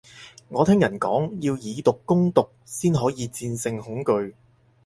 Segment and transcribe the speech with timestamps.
[0.49, 4.33] 我聽人講，要以毒攻毒先可以戰勝恐懼